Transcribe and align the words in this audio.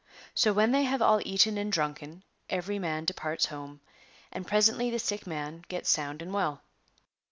So 0.33 0.51
when 0.51 0.71
they 0.71 0.81
have 0.85 0.99
all 1.03 1.21
eaten 1.23 1.59
and 1.59 1.71
drunken, 1.71 2.23
every 2.49 2.79
man 2.79 3.05
departs 3.05 3.45
home. 3.45 3.81
And 4.31 4.47
pre 4.47 4.57
sently 4.57 4.89
the 4.89 4.97
sick 4.97 5.27
man 5.27 5.63
gets 5.69 5.91
sound 5.91 6.23
and 6.23 6.33
well.' 6.33 6.63